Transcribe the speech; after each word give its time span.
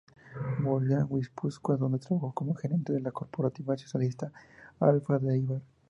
Volvió 0.61 0.97
a 0.97 1.03
Guipúzcoa 1.05 1.77
donde 1.77 1.99
trabajó 1.99 2.31
como 2.33 2.55
gerente 2.55 2.91
de 2.91 3.01
la 3.01 3.11
cooperativa 3.11 3.77
socialista 3.77 4.33
"Alfa" 4.79 5.19
de 5.19 5.35
Éibar. 5.35 5.61